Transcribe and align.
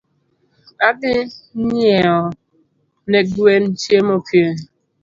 Adhi 0.87 1.13
nyieo 1.65 2.19
ne 3.09 3.19
gwen 3.31 3.63
chiemo 3.79 4.15
kiny. 4.27 4.57